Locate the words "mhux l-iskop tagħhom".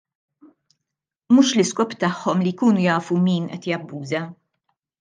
1.35-2.43